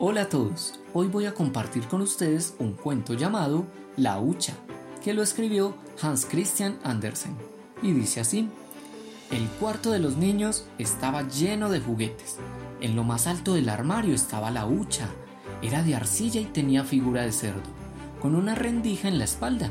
[0.00, 4.54] Hola a todos, hoy voy a compartir con ustedes un cuento llamado La Hucha,
[5.02, 7.36] que lo escribió Hans Christian Andersen,
[7.82, 8.48] y dice así,
[9.30, 12.36] el cuarto de los niños estaba lleno de juguetes,
[12.80, 15.08] en lo más alto del armario estaba la hucha,
[15.62, 17.60] era de arcilla y tenía figura de cerdo,
[18.22, 19.70] con una rendija en la espalda,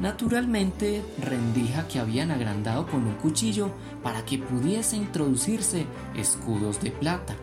[0.00, 3.70] naturalmente rendija que habían agrandado con un cuchillo
[4.02, 5.86] para que pudiese introducirse
[6.16, 7.34] escudos de plata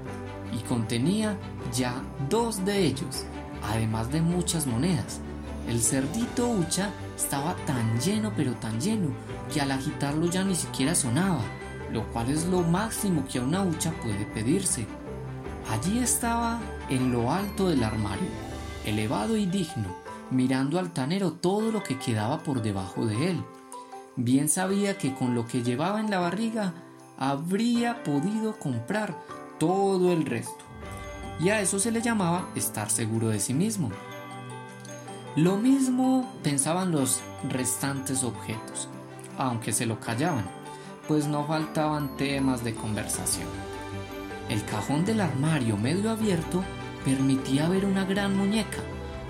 [0.51, 1.37] y contenía
[1.73, 3.25] ya dos de ellos,
[3.63, 5.19] además de muchas monedas.
[5.67, 9.09] El cerdito hucha estaba tan lleno pero tan lleno
[9.53, 11.41] que al agitarlo ya ni siquiera sonaba,
[11.91, 14.87] lo cual es lo máximo que a una hucha puede pedirse.
[15.69, 18.29] Allí estaba en lo alto del armario,
[18.85, 23.43] elevado y digno, mirando altanero todo lo que quedaba por debajo de él.
[24.15, 26.73] Bien sabía que con lo que llevaba en la barriga
[27.17, 29.17] habría podido comprar
[29.59, 30.65] todo el resto.
[31.39, 33.91] Y a eso se le llamaba estar seguro de sí mismo.
[35.35, 38.89] Lo mismo pensaban los restantes objetos,
[39.37, 40.45] aunque se lo callaban,
[41.07, 43.47] pues no faltaban temas de conversación.
[44.49, 46.63] El cajón del armario medio abierto
[47.05, 48.79] permitía ver una gran muñeca,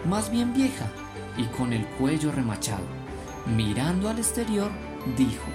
[0.05, 0.87] más bien vieja,
[1.37, 2.85] y con el cuello remachado.
[3.55, 4.69] Mirando al exterior,
[5.15, 5.45] dijo,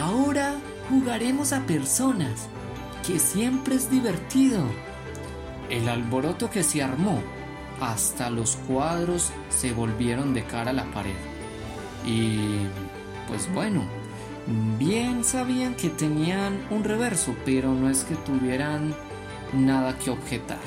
[0.00, 0.54] Ahora
[0.88, 2.48] jugaremos a personas
[3.06, 4.62] que siempre es divertido.
[5.68, 7.22] El alboroto que se armó,
[7.80, 11.14] hasta los cuadros se volvieron de cara a la pared.
[12.06, 12.38] Y
[13.28, 13.82] pues bueno,
[14.78, 18.94] bien sabían que tenían un reverso, pero no es que tuvieran
[19.52, 20.58] nada que objetar.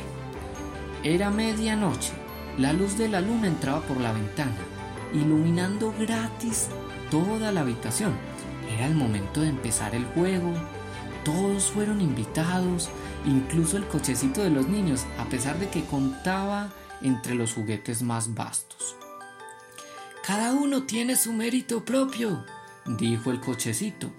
[1.04, 2.14] Era medianoche,
[2.58, 4.56] la luz de la luna entraba por la ventana,
[5.14, 6.68] iluminando gratis
[7.10, 8.14] toda la habitación.
[8.70, 10.54] Era el momento de empezar el juego,
[11.24, 12.90] todos fueron invitados,
[13.26, 18.34] incluso el cochecito de los niños, a pesar de que contaba entre los juguetes más
[18.34, 18.96] vastos.
[20.26, 22.46] Cada uno tiene su mérito propio,
[22.86, 24.12] dijo el cochecito.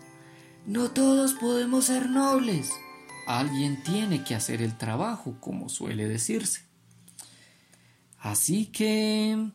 [0.67, 2.73] No todos podemos ser nobles.
[3.27, 6.63] Alguien tiene que hacer el trabajo, como suele decirse.
[8.25, 9.51] Así que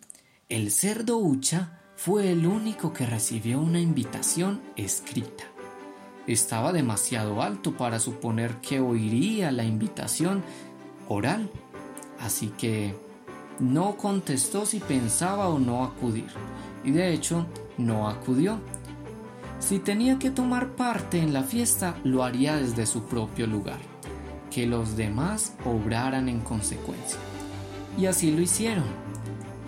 [0.47, 5.43] el cerdo Ucha fue el único que recibió una invitación escrita
[6.33, 10.43] estaba demasiado alto para suponer que oiría la invitación
[11.07, 11.49] oral,
[12.19, 12.95] así que
[13.59, 16.27] no contestó si pensaba o no acudir,
[16.83, 17.47] y de hecho
[17.77, 18.59] no acudió.
[19.59, 23.79] Si tenía que tomar parte en la fiesta, lo haría desde su propio lugar,
[24.51, 27.19] que los demás obraran en consecuencia.
[27.99, 28.85] Y así lo hicieron.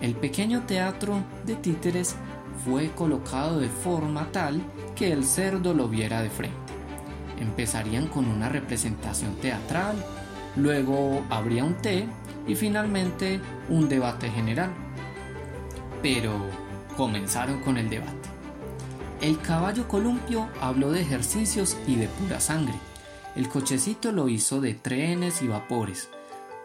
[0.00, 2.16] El pequeño teatro de títeres
[2.64, 4.62] fue colocado de forma tal
[4.96, 6.56] que el cerdo lo viera de frente.
[7.38, 9.96] Empezarían con una representación teatral,
[10.56, 12.06] luego habría un té
[12.46, 13.38] y finalmente
[13.68, 14.70] un debate general.
[16.02, 16.32] Pero
[16.96, 18.12] comenzaron con el debate.
[19.20, 22.74] El caballo columpio habló de ejercicios y de pura sangre.
[23.36, 26.08] El cochecito lo hizo de trenes y vapores,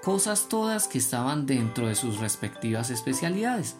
[0.07, 3.75] cosas todas que estaban dentro de sus respectivas especialidades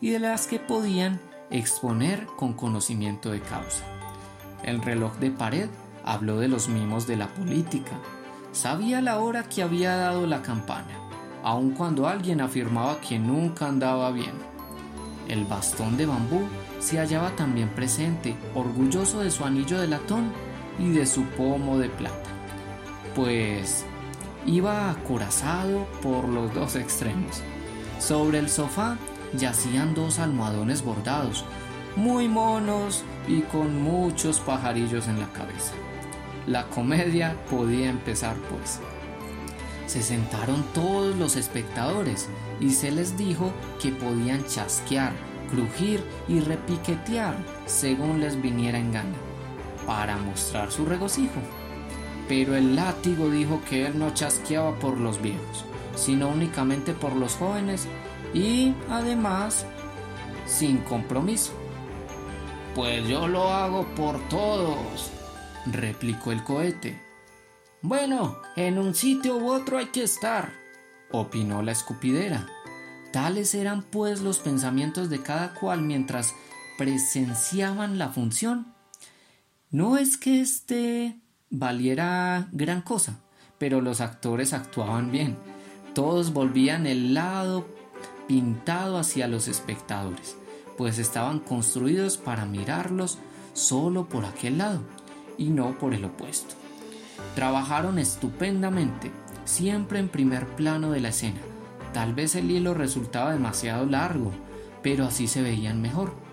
[0.00, 1.20] y de las que podían
[1.50, 3.84] exponer con conocimiento de causa.
[4.62, 5.68] El reloj de pared
[6.02, 7.92] habló de los mimos de la política.
[8.52, 10.98] Sabía la hora que había dado la campana,
[11.42, 14.32] aun cuando alguien afirmaba que nunca andaba bien.
[15.28, 16.40] El bastón de bambú
[16.78, 20.32] se hallaba también presente, orgulloso de su anillo de latón
[20.78, 22.30] y de su pomo de plata,
[23.14, 23.84] pues
[24.46, 27.42] iba acorazado por los dos extremos.
[27.98, 28.96] Sobre el sofá
[29.32, 31.44] yacían dos almohadones bordados,
[31.96, 35.72] muy monos y con muchos pajarillos en la cabeza.
[36.46, 38.80] La comedia podía empezar pues.
[39.86, 42.28] Se sentaron todos los espectadores
[42.60, 45.12] y se les dijo que podían chasquear,
[45.50, 47.36] crujir y repiquetear
[47.66, 49.16] según les viniera en gana,
[49.86, 51.40] para mostrar su regocijo.
[52.28, 55.64] Pero el látigo dijo que él no chasqueaba por los viejos,
[55.94, 57.86] sino únicamente por los jóvenes
[58.34, 59.64] y además
[60.46, 61.52] sin compromiso.
[62.74, 65.10] Pues yo lo hago por todos,
[65.66, 67.00] replicó el cohete.
[67.82, 70.52] Bueno, en un sitio u otro hay que estar,
[71.12, 72.46] opinó la escupidera.
[73.12, 76.34] Tales eran pues los pensamientos de cada cual mientras
[76.76, 78.74] presenciaban la función.
[79.70, 81.18] No es que éste
[81.50, 83.20] valiera gran cosa,
[83.58, 85.36] pero los actores actuaban bien.
[85.94, 87.66] Todos volvían el lado
[88.26, 90.36] pintado hacia los espectadores,
[90.76, 93.18] pues estaban construidos para mirarlos
[93.54, 94.80] solo por aquel lado
[95.38, 96.54] y no por el opuesto.
[97.34, 99.10] Trabajaron estupendamente,
[99.44, 101.40] siempre en primer plano de la escena.
[101.92, 104.32] Tal vez el hilo resultaba demasiado largo,
[104.82, 106.25] pero así se veían mejor.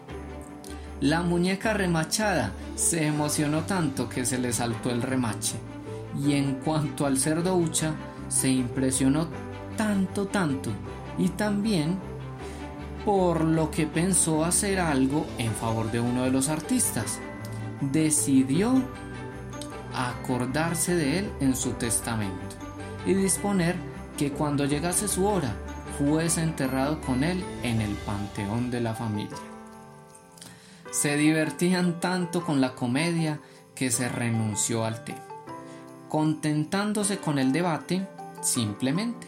[1.03, 5.57] La muñeca remachada se emocionó tanto que se le saltó el remache.
[6.17, 7.93] Y en cuanto al cerdo hucha,
[8.29, 9.27] se impresionó
[9.75, 10.69] tanto, tanto,
[11.17, 11.97] y también
[13.03, 17.19] por lo que pensó hacer algo en favor de uno de los artistas.
[17.81, 18.81] Decidió
[19.93, 22.55] acordarse de él en su testamento
[23.05, 23.75] y disponer
[24.17, 25.53] que cuando llegase su hora
[25.99, 29.52] fuese enterrado con él en el panteón de la familia.
[30.93, 33.39] Se divertían tanto con la comedia
[33.73, 35.15] que se renunció al té,
[36.07, 38.07] contentándose con el debate
[38.43, 39.25] simplemente.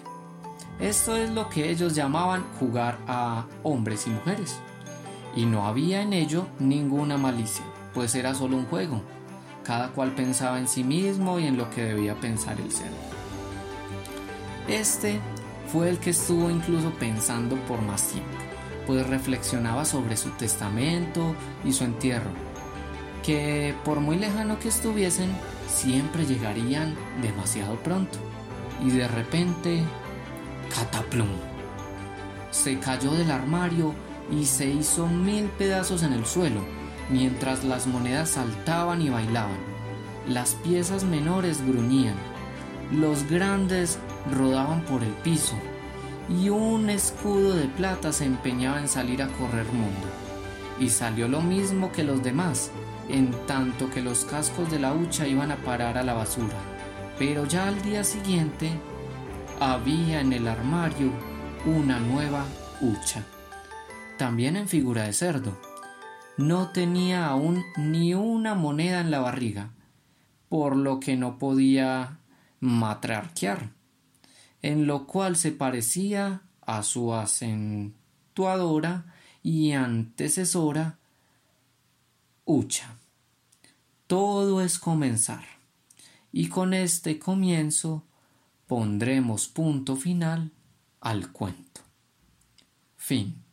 [0.80, 4.58] Esto es lo que ellos llamaban jugar a hombres y mujeres.
[5.36, 7.66] Y no había en ello ninguna malicia,
[7.96, 9.02] pues era solo un juego.
[9.64, 12.92] Cada cual pensaba en sí mismo y en lo que debía pensar el ser.
[14.68, 15.20] Este
[15.74, 18.38] fue el que estuvo incluso pensando por más tiempo,
[18.88, 22.30] pues reflexionaba sobre su testamento y su entierro,
[23.24, 25.30] que por muy lejano que estuviesen,
[25.68, 28.18] siempre llegarían demasiado pronto.
[28.86, 29.84] Y de repente
[30.74, 31.28] Cataplum.
[32.52, 33.94] Se cayó del armario
[34.32, 36.62] y se hizo mil pedazos en el suelo,
[37.10, 39.58] mientras las monedas saltaban y bailaban.
[40.28, 42.16] Las piezas menores gruñían,
[42.92, 44.00] los grandes
[44.32, 45.56] rodaban por el piso,
[46.30, 50.08] y un escudo de plata se empeñaba en salir a correr mundo.
[50.80, 52.72] Y salió lo mismo que los demás,
[53.10, 56.58] en tanto que los cascos de la hucha iban a parar a la basura.
[57.18, 58.72] Pero ya al día siguiente
[59.60, 61.12] había en el armario
[61.66, 62.46] una nueva
[62.82, 63.24] hucha,
[64.18, 65.58] también en figura de cerdo.
[66.38, 69.70] No tenía aún ni una moneda en la barriga,
[70.50, 72.20] por lo que no podía
[72.60, 73.70] matrarquear,
[74.66, 79.14] en lo cual se parecía a su acentuadora
[79.44, 80.98] y antecesora
[82.46, 82.96] hucha.
[84.08, 85.46] Todo es comenzar,
[86.32, 88.06] y con este comienzo
[88.66, 90.52] pondremos punto final
[91.00, 91.82] al cuento.
[92.98, 93.45] Fin.